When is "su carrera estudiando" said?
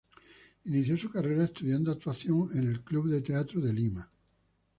0.97-1.91